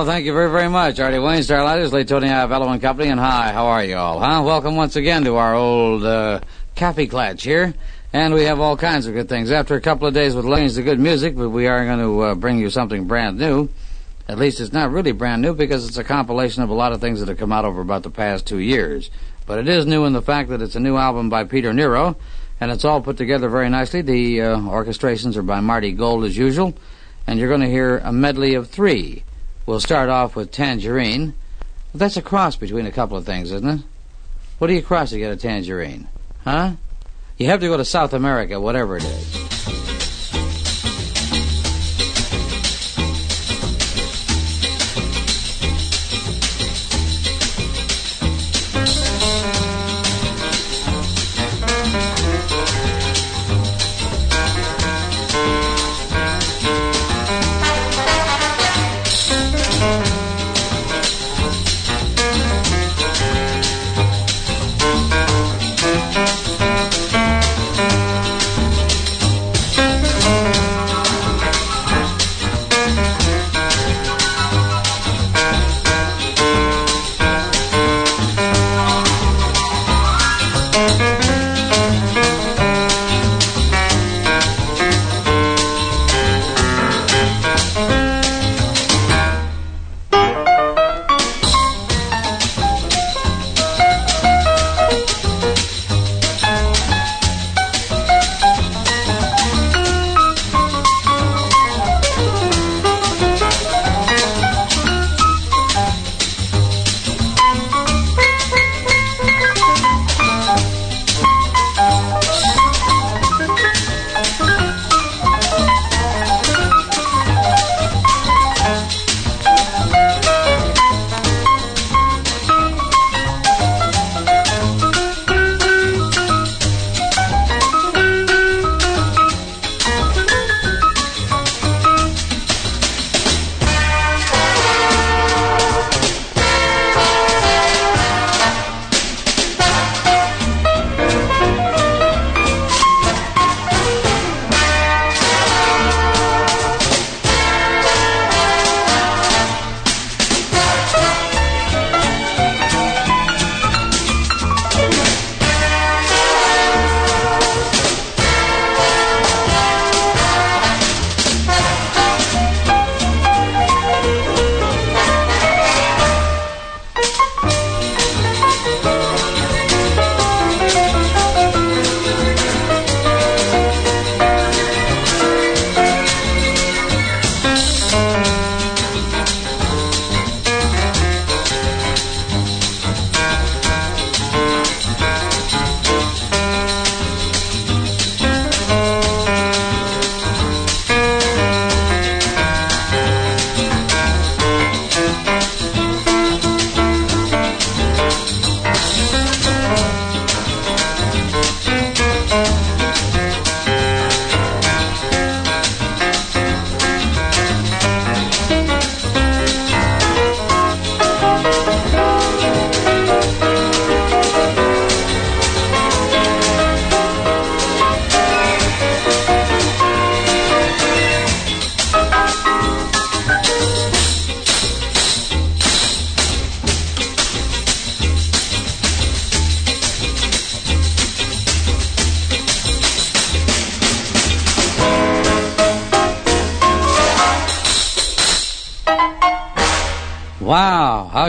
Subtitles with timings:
[0.00, 0.98] Well, thank you very, very much.
[0.98, 4.42] Artie Wayne, Starlighters, Lee Tony Iavello and Company, and hi, how are you all, huh?
[4.42, 6.40] Welcome once again to our old, uh,
[6.74, 7.74] Cafe Clatch here.
[8.14, 9.50] And we have all kinds of good things.
[9.50, 12.34] After a couple of days with Lane's good music, but we are going to uh,
[12.34, 13.68] bring you something brand new.
[14.26, 17.02] At least it's not really brand new because it's a compilation of a lot of
[17.02, 19.10] things that have come out over about the past two years.
[19.44, 22.16] But it is new in the fact that it's a new album by Peter Nero,
[22.58, 24.00] and it's all put together very nicely.
[24.00, 26.72] The uh, orchestrations are by Marty Gold as usual,
[27.26, 29.24] and you're going to hear a medley of three.
[29.70, 31.32] We'll start off with Tangerine.
[31.94, 33.80] That's a cross between a couple of things, isn't it?
[34.58, 36.08] What do you cross to get a tangerine?
[36.42, 36.72] Huh?
[37.38, 39.49] You have to go to South America, whatever it is.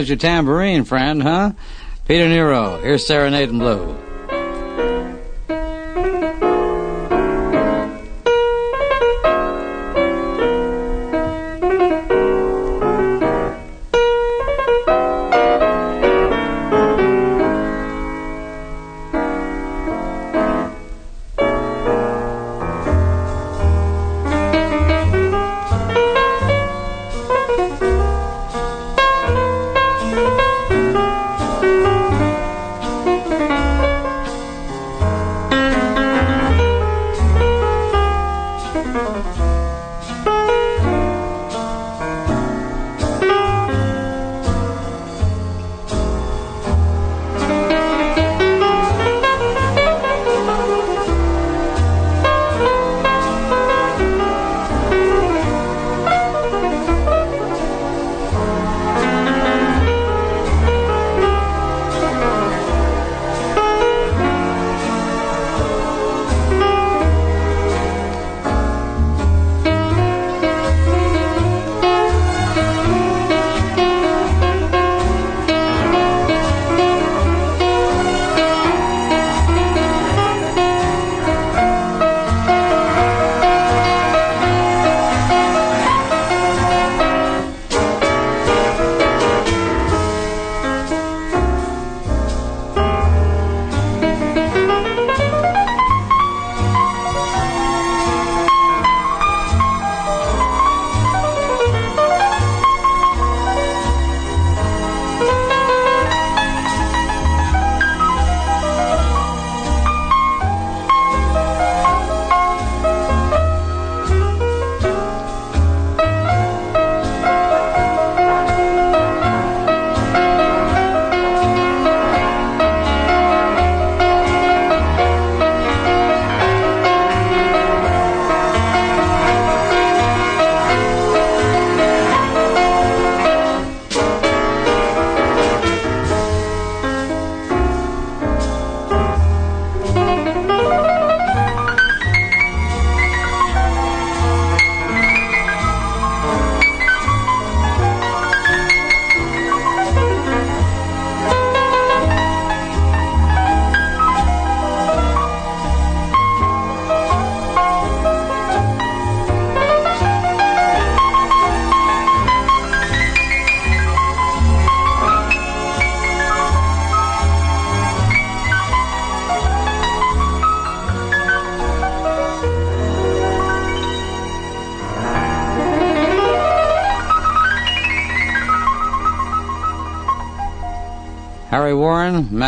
[0.01, 1.51] How's your tambourine, friend, huh?
[2.07, 4.00] Peter Nero, here's Serenade in Blue.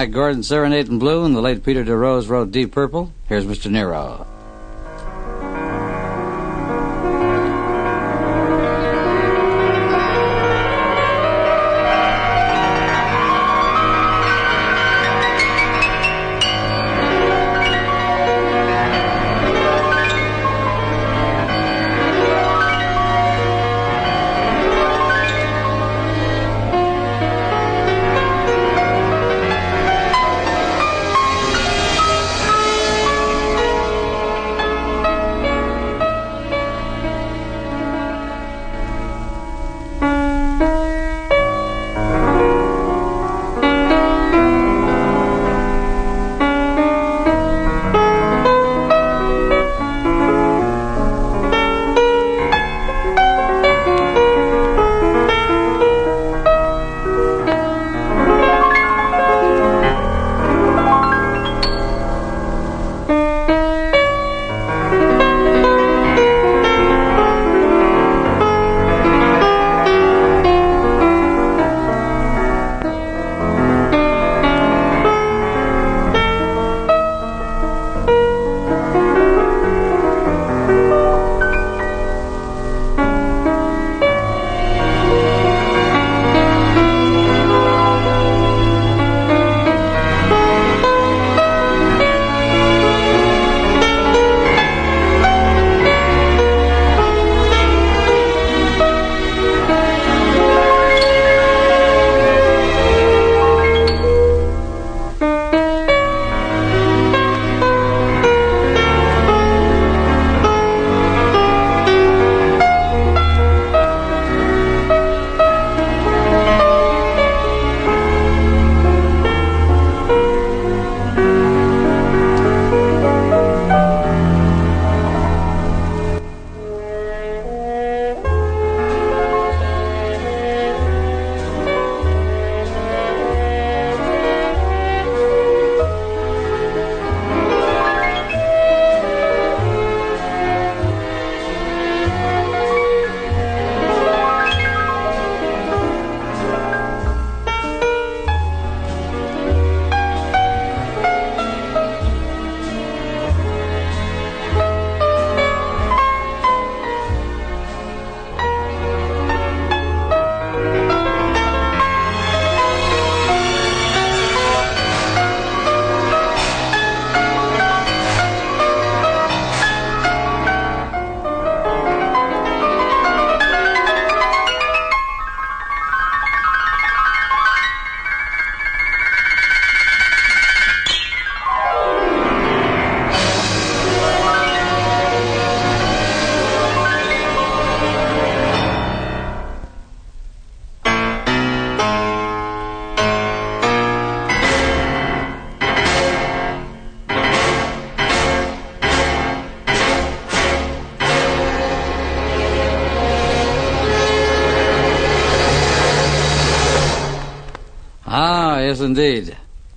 [0.04, 3.14] Mack Gordon, Serenade in Blue, and the late Peter DeRose wrote Deep Purple.
[3.30, 3.72] Here's Mr.
[3.72, 4.23] Nero.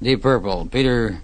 [0.07, 1.21] Deep Purple, Peter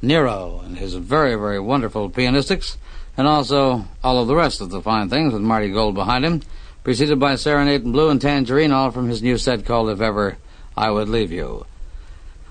[0.00, 2.78] Nero, and his very, very wonderful pianistics,
[3.18, 6.40] and also all of the rest of the fine things with Marty Gold behind him,
[6.84, 10.38] preceded by Serenade in Blue and Tangerine, all from his new set called If Ever
[10.74, 11.66] I Would Leave You.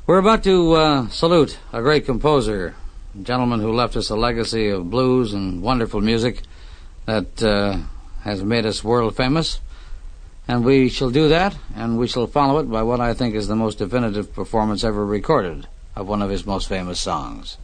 [0.06, 2.76] We're about to uh, salute a great composer,
[3.16, 6.44] a gentleman who left us a legacy of blues and wonderful music
[7.08, 7.80] that uh,
[8.22, 9.60] has made us world famous.
[10.48, 13.48] And we shall do that, and we shall follow it by what I think is
[13.48, 17.58] the most definitive performance ever recorded of one of his most famous songs.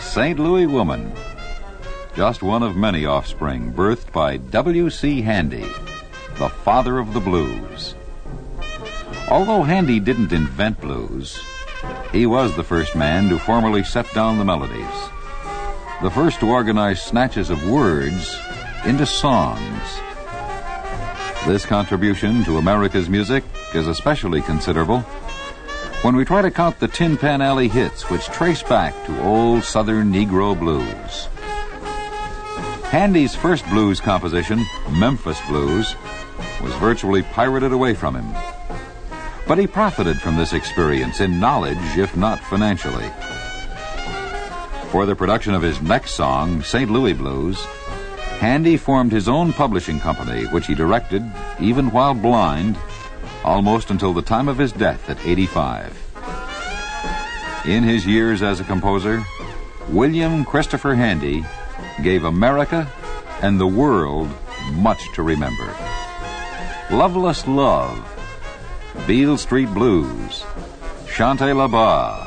[0.00, 0.38] St.
[0.40, 1.12] Louis woman.
[2.20, 5.22] Just one of many offspring birthed by W.C.
[5.22, 5.64] Handy,
[6.36, 7.94] the father of the blues.
[9.30, 11.40] Although Handy didn't invent blues,
[12.12, 15.08] he was the first man to formally set down the melodies,
[16.02, 18.38] the first to organize snatches of words
[18.84, 19.82] into songs.
[21.46, 25.00] This contribution to America's music is especially considerable
[26.02, 29.64] when we try to count the Tin Pan Alley hits which trace back to old
[29.64, 31.29] Southern Negro blues.
[32.90, 35.94] Handy's first blues composition, Memphis Blues,
[36.60, 38.34] was virtually pirated away from him
[39.46, 43.08] But he profited from this experience in knowledge, if not financially.
[44.90, 46.90] For the production of his next song, St.
[46.90, 47.64] Louis Blues,
[48.40, 51.22] Handy formed his own publishing company, which he directed,
[51.60, 52.76] even while blind,
[53.44, 55.96] almost until the time of his death at 85.
[57.66, 59.22] In his years as a composer,
[59.90, 61.44] William Christopher Handy
[62.02, 62.90] gave America
[63.42, 64.28] and the world
[64.72, 65.74] much to remember.
[66.90, 67.98] Loveless Love,
[69.06, 70.44] Beale Street Blues,
[71.06, 72.26] Chantez-Les Bas,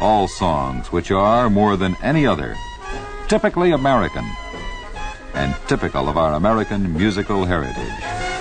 [0.00, 2.56] all songs which are, more than any other,
[3.28, 4.24] typically American
[5.34, 8.31] and typical of our American musical heritage.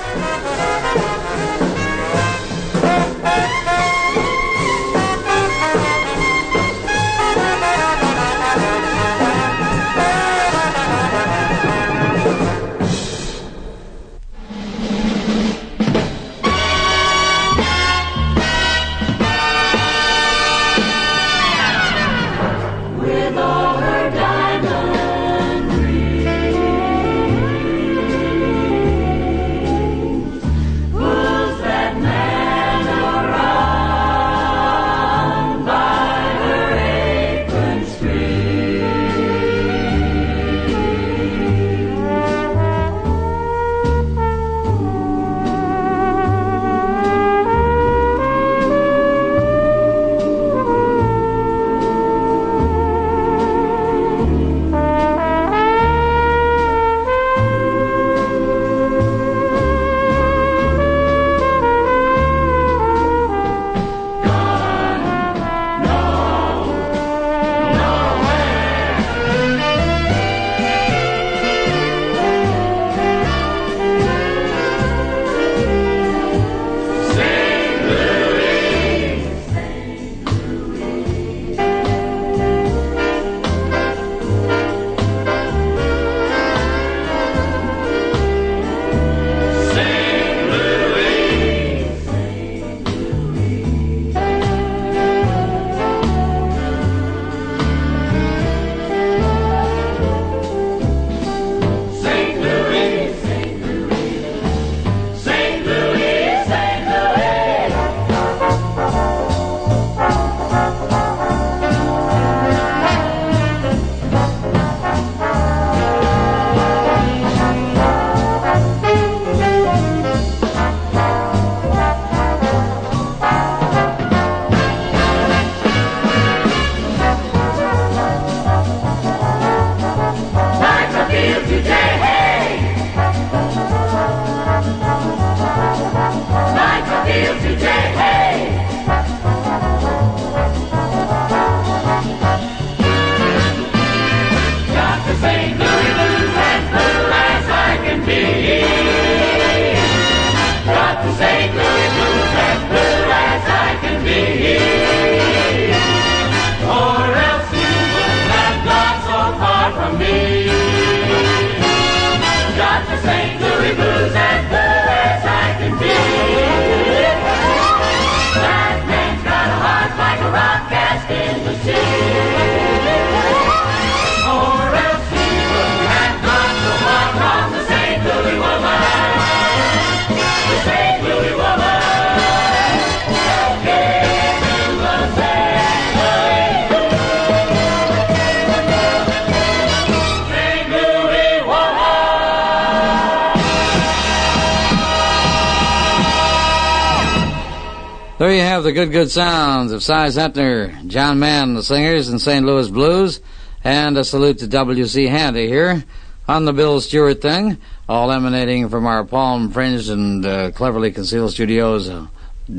[198.72, 202.46] The good, good sounds of Si Zentner, John Mann, the singers, and St.
[202.46, 203.20] Louis Blues,
[203.66, 205.08] and a salute to W.C.
[205.08, 205.84] Handy here
[206.26, 207.58] on the Bill Stewart thing,
[207.90, 212.08] all emanating from our palm-fringed and uh, cleverly concealed studios uh,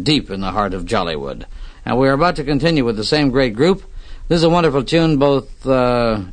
[0.03, 1.47] deep in the heart of Jollywood.
[1.87, 3.83] And we're about to continue with the same great group.
[4.29, 6.25] This is a wonderful tune, both, uh,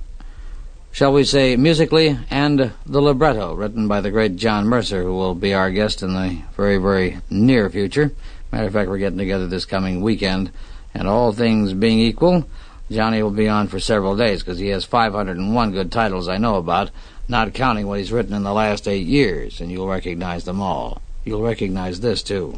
[0.91, 5.35] shall we say, musically and the libretto, written by the great John Mercer, who will
[5.35, 8.11] be our guest in the very, very near future.
[8.51, 10.51] Matter of fact, we're getting together this coming weekend,
[10.93, 12.47] and all things being equal,
[12.91, 16.55] Johnny will be on for several days because he has 501 good titles I know
[16.55, 16.89] about,
[17.27, 21.01] not counting what he's written in the last eight years, and you'll recognize them all.
[21.23, 22.55] You'll recognize this, too.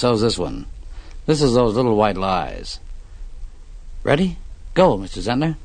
[0.00, 0.64] So's this one.
[1.26, 2.80] This is those little white lies.
[4.02, 4.38] Ready?
[4.72, 5.20] Go, Mr.
[5.20, 5.56] Zentner.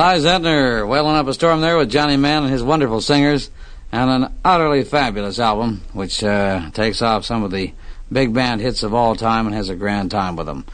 [0.00, 3.50] Si Zentner wailing up a storm there with Johnny Mann and his wonderful singers,
[3.92, 7.74] and an utterly fabulous album, which uh, takes off some of the
[8.10, 10.64] big band hits of all time and has a grand time with them.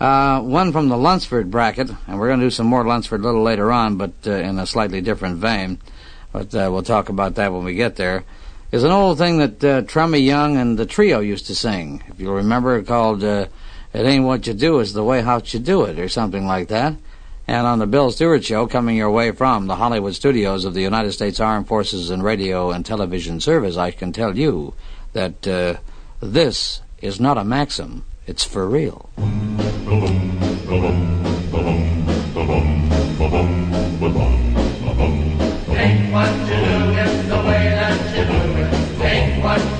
[0.00, 3.22] Uh, one from the Lunceford bracket, and we're going to do some more Lunceford a
[3.22, 5.78] little later on, but uh, in a slightly different vein.
[6.32, 8.24] But uh, we'll talk about that when we get there.
[8.72, 12.02] Is an old thing that uh, Young and the trio used to sing.
[12.08, 13.44] If you'll remember, called uh,
[13.92, 16.68] "It Ain't What You Do, It's the Way How You Do It" or something like
[16.68, 16.94] that.
[17.50, 20.82] And on the Bill Stewart Show, coming your way from the Hollywood studios of the
[20.82, 24.74] United States Armed Forces and Radio and Television Service, I can tell you
[25.14, 25.74] that uh,
[26.20, 28.04] this is not a maxim.
[28.24, 29.10] It's for real.
[29.16, 29.96] What you
[36.56, 39.42] do, it's the way that you do it.
[39.42, 39.79] What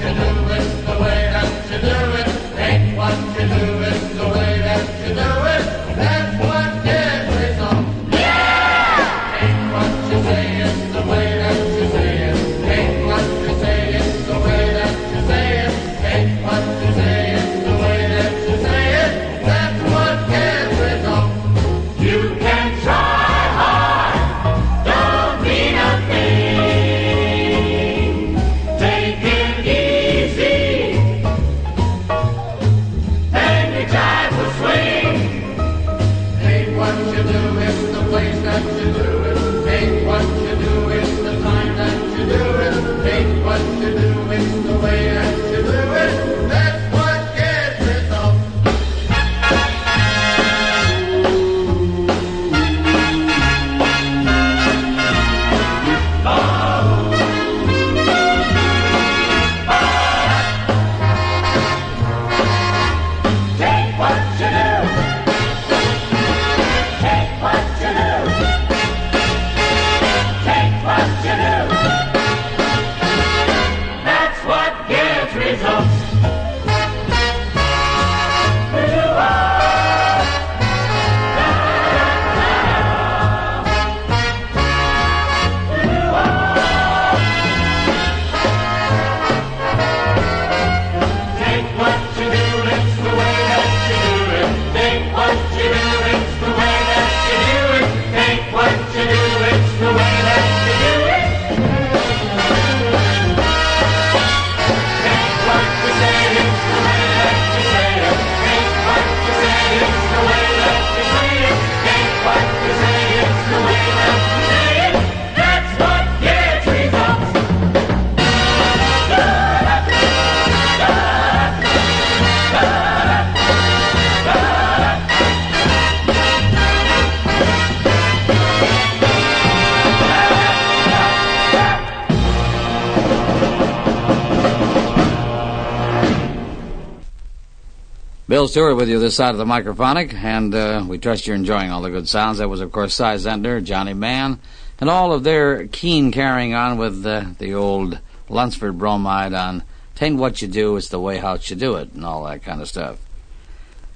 [138.41, 141.71] Bill Stewart with you this side of the microphonic, and uh, we trust you're enjoying
[141.71, 142.39] all the good sounds.
[142.39, 144.41] That was, of course, Si Zentner, Johnny Mann,
[144.81, 147.99] and all of their keen carrying on with uh, the old
[148.31, 149.63] Lunceford bromide on
[149.95, 152.63] "Tain't what you do, it's the way how you do it," and all that kind
[152.63, 152.97] of stuff.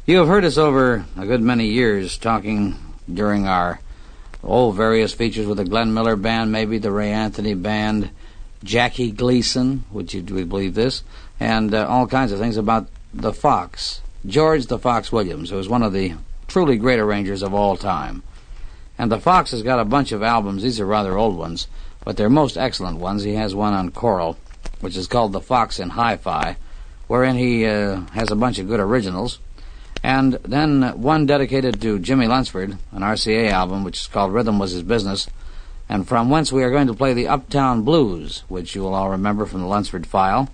[0.04, 2.76] You have heard us over a good many years talking
[3.10, 3.80] during our
[4.42, 8.10] oh various features with the Glenn Miller Band, maybe the Ray Anthony Band,
[8.62, 11.02] Jackie Gleason, would you we believe this,
[11.40, 15.68] and uh, all kinds of things about the Fox, George the Fox Williams, who is
[15.68, 16.14] one of the
[16.48, 18.22] truly great arrangers of all time.
[18.96, 20.62] And the Fox has got a bunch of albums.
[20.62, 21.66] These are rather old ones,
[22.04, 23.22] but they're most excellent ones.
[23.22, 24.38] He has one on Coral,
[24.80, 26.56] which is called The Fox in Hi-Fi,
[27.06, 29.40] wherein he uh, has a bunch of good originals.
[30.02, 34.72] And then one dedicated to Jimmy Lunceford, an RCA album, which is called Rhythm Was
[34.72, 35.28] His Business,
[35.88, 39.10] and from whence we are going to play the Uptown Blues, which you will all
[39.10, 40.48] remember from the Lunceford file.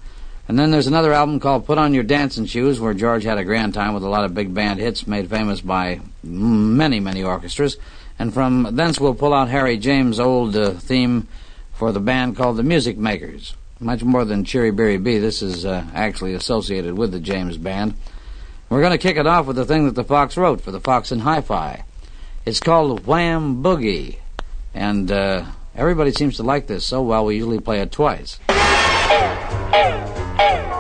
[0.50, 3.44] And then there's another album called Put On Your Dancing Shoes, where George had a
[3.44, 7.76] grand time with a lot of big band hits made famous by many, many orchestras.
[8.18, 11.28] And from thence we'll pull out Harry James' old uh, theme
[11.72, 13.54] for the band called the Music Makers.
[13.78, 17.94] Much more than Ciribiribin, this is uh, actually associated with the James Band.
[18.70, 20.80] We're going to kick it off with the thing that the Fox wrote for the
[20.80, 21.84] Fox and Hi-Fi.
[22.44, 24.16] It's called Wham Boogie,
[24.74, 25.44] and uh,
[25.76, 28.40] everybody seems to like this so well we usually play it twice.
[30.40, 30.79] Hey!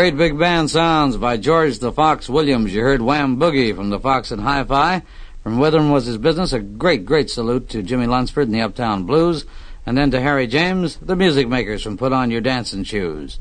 [0.00, 2.72] Great big band sounds by George the Fox Williams.
[2.74, 5.02] You heard Wham Boogie from the Fox and Hi-Fi.
[5.42, 9.04] From Witham was his business, a great, great salute to Jimmy Lunceford and the Uptown
[9.04, 9.44] Blues,
[9.84, 13.40] and then to Harry James, the music makers from Put On Your Dancing Shoes.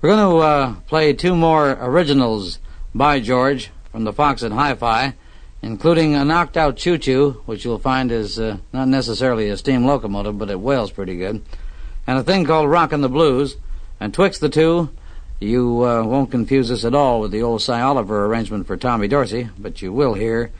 [0.00, 2.60] We're going to uh, play two more originals
[2.94, 5.12] by George from the Fox and Hi-Fi,
[5.60, 10.38] including a knocked out choo-choo, which you'll find is uh, not necessarily a steam locomotive,
[10.38, 11.44] but it wails pretty good,
[12.06, 13.58] and a thing called Rockin' the Blues.
[14.02, 14.88] And twixt the two,
[15.40, 19.08] you uh, won't confuse us at all with the old Sy Oliver arrangement for Tommy
[19.08, 20.50] Dorsey, but you will hear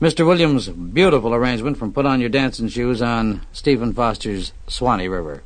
[0.00, 0.26] Mr.
[0.26, 5.42] Williams' beautiful arrangement from Put On Your Dancing Shoes on Stephen Foster's Swanee River.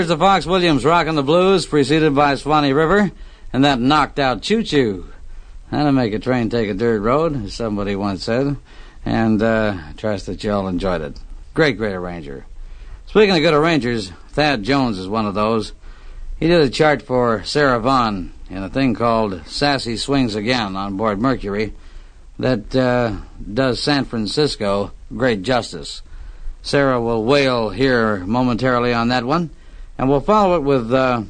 [0.00, 3.10] George the Fox Williams rocking the blues, preceded by Swanee River,
[3.52, 5.06] and that knocked out Choo Choo.
[5.70, 8.56] That'll make a train take a dirt road, as somebody once said,
[9.04, 11.20] and uh, trust that you all enjoyed it.
[11.52, 12.46] Great, great arranger.
[13.08, 15.74] Speaking of good arrangers, Thad Jones is one of those.
[16.38, 20.96] He did a chart for Sarah Vaughan in a thing called Sassy Swings Again on
[20.96, 21.74] board Mercury
[22.38, 23.16] that uh,
[23.52, 26.00] does San Francisco great justice.
[26.62, 29.50] Sarah will wail here momentarily on that one,
[30.00, 31.22] and we'll follow it with uh,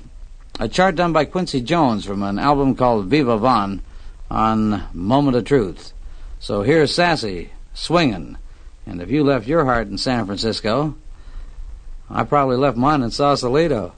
[0.60, 3.82] a chart done by Quincy Jones from an album called Viva Vaughan
[4.30, 5.92] on Moment of Truth.
[6.38, 8.38] So here's Sassy swinging,
[8.86, 10.94] and if you left your heart in San Francisco,
[12.08, 13.92] I probably left mine in Sausalito.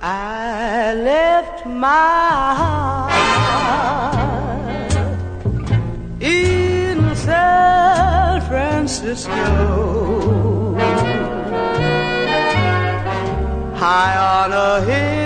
[0.00, 3.01] I left my heart
[9.14, 10.74] Francisco,
[13.76, 15.21] high on a hill.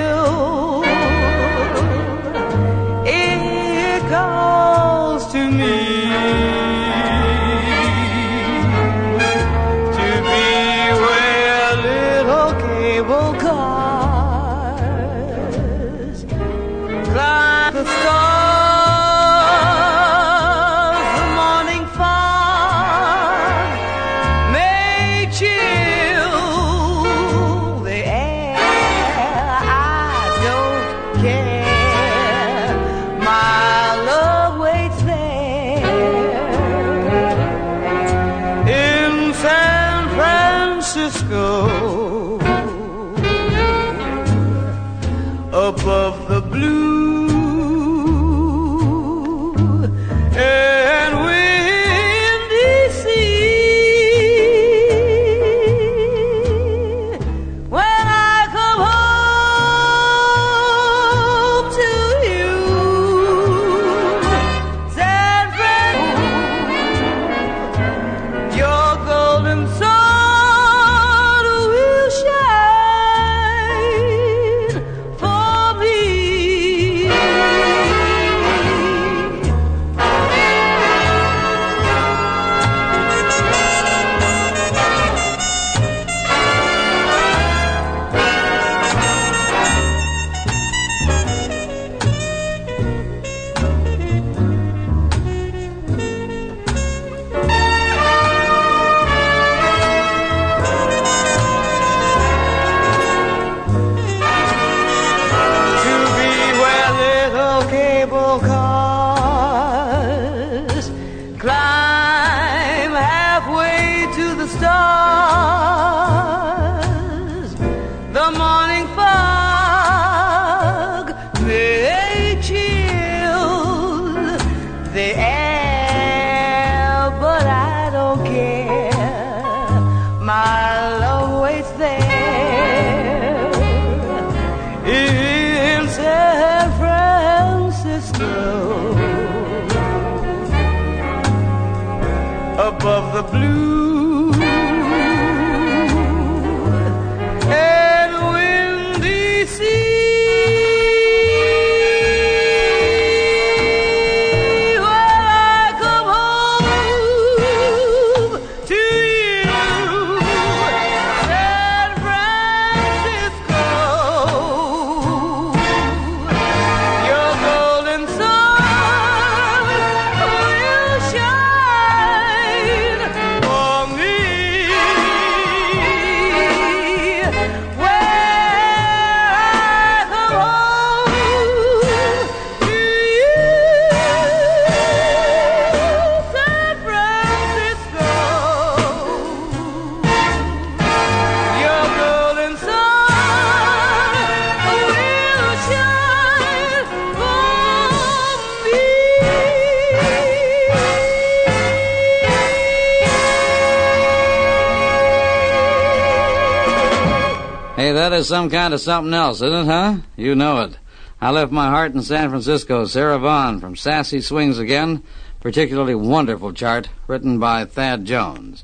[208.08, 209.96] That is some kind of something else, isn't it, huh?
[210.16, 210.78] You know it.
[211.20, 212.84] I left my heart in San Francisco.
[212.84, 215.02] Sarah Vaughan from Sassy Swings Again.
[215.40, 218.62] Particularly wonderful chart written by Thad Jones.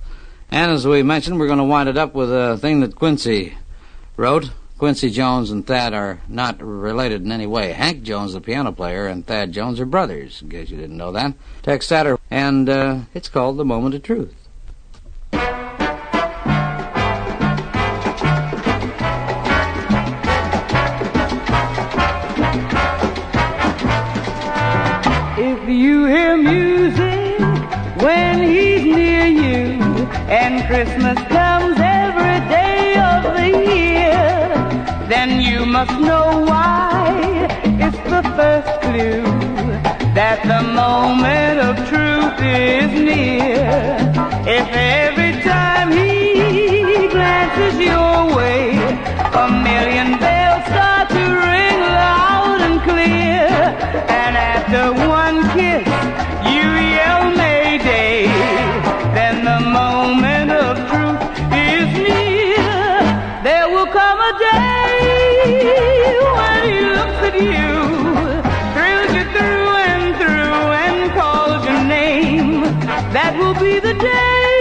[0.49, 3.57] And as we mentioned, we're going to wind it up with a thing that Quincy
[4.16, 7.72] wrote Quincy Jones and Thad are not related in any way.
[7.72, 11.11] Hank Jones, the piano player, and Thad Jones are brothers, in case you didn't know
[11.11, 11.34] that.
[11.62, 14.41] Text Satter, and uh, it's called The Moment of Truth.
[25.73, 27.39] You hear music
[28.03, 29.81] when he's near you,
[30.29, 34.49] and Christmas comes every day of the year,
[35.09, 37.49] then you must know why.
[37.64, 39.23] It's the first clue
[40.14, 43.97] that the moment of truth is near.
[44.47, 48.77] If every time he glances your way,
[49.35, 50.41] a million bells
[50.73, 53.47] start to ring loud and clear,
[54.20, 54.83] and after
[55.20, 55.87] one kiss,
[56.55, 56.66] you
[56.97, 58.27] yell Mayday,
[59.16, 61.20] then the moment of truth
[61.53, 62.73] is near.
[63.49, 64.97] There will come a day
[66.37, 67.73] when he looks at you,
[68.75, 72.62] thrills you through and through, and calls your name.
[73.16, 74.57] That will be the day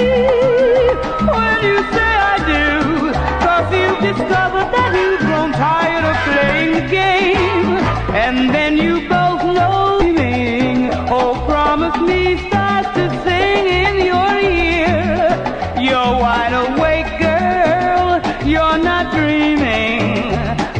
[1.35, 2.65] when you say I do,
[3.45, 5.10] cause you've discovered that tired
[8.13, 10.89] and then you both know meaning.
[11.09, 15.29] Oh, promise me starts to sing in your ear.
[15.79, 18.21] You're wide awake, girl.
[18.47, 20.35] You're not dreaming.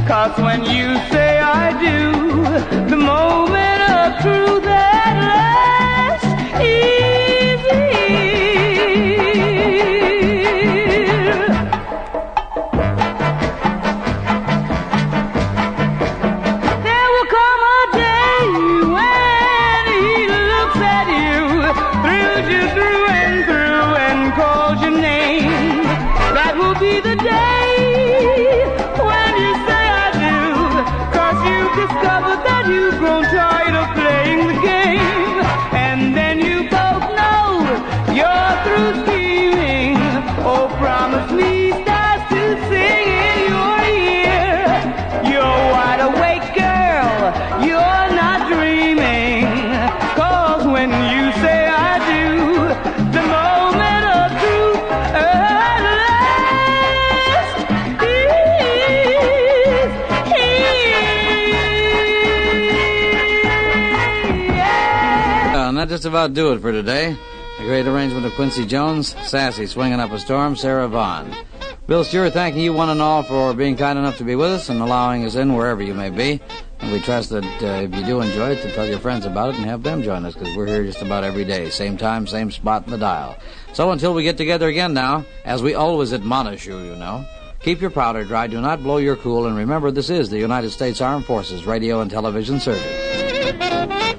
[0.08, 1.21] Cause when you say
[66.12, 67.16] about do it for today.
[67.58, 71.34] A great arrangement of Quincy Jones, Sassy swinging up a storm, Sarah Vaughan.
[71.88, 74.68] Bill Stewart thanking you one and all for being kind enough to be with us
[74.68, 76.42] and allowing us in wherever you may be.
[76.82, 79.52] And we trust that uh, if you do enjoy it, to tell your friends about
[79.52, 81.70] it and have them join us because we're here just about every day.
[81.70, 83.38] Same time, same spot in the dial.
[83.72, 87.26] So until we get together again now, as we always admonish you, you know,
[87.62, 90.72] keep your powder dry, do not blow your cool, and remember this is the United
[90.72, 94.11] States Armed Forces Radio and Television Service.